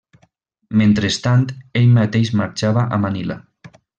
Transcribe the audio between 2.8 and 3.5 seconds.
a Manila.